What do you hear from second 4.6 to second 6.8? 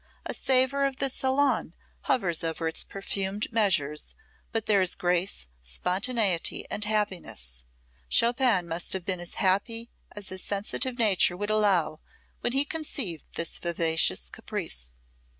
there is grace, spontaneity